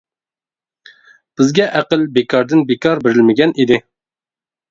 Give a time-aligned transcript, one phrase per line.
[1.41, 3.81] بىزگە ئەقىل بىكاردىن بىكار بېرىلمىگەن ئىدى.